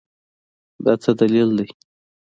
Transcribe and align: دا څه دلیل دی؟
دا 0.85 0.93
څه 1.03 1.11
دلیل 1.19 1.49
دی؟ 1.57 1.67